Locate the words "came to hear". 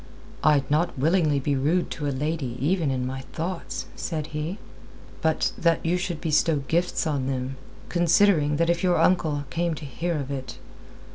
9.51-10.17